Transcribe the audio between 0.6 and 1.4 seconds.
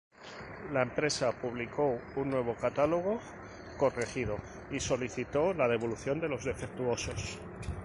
La empresa